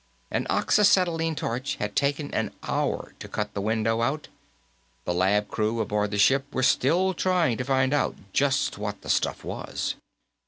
An 0.31 0.47
oxyacetylene 0.49 1.35
torch 1.35 1.75
had 1.75 1.95
taken 1.95 2.33
an 2.33 2.49
hour 2.63 3.13
to 3.19 3.27
cut 3.27 3.53
the 3.53 3.61
window 3.61 4.01
out; 4.01 4.29
the 5.05 5.13
lab 5.13 5.47
crew, 5.47 5.79
aboard 5.79 6.09
the 6.09 6.17
ship, 6.17 6.51
were 6.55 6.63
still 6.63 7.13
trying 7.13 7.55
to 7.57 7.63
find 7.63 7.93
out 7.93 8.15
just 8.33 8.79
what 8.79 9.01
the 9.03 9.09
stuff 9.11 9.43
was. 9.43 9.93